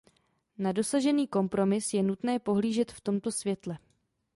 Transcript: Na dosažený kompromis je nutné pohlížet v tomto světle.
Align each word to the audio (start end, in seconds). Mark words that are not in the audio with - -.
Na 0.57 0.71
dosažený 0.71 1.27
kompromis 1.27 1.93
je 1.93 2.03
nutné 2.03 2.39
pohlížet 2.39 2.91
v 2.91 3.01
tomto 3.01 3.31
světle. 3.31 3.77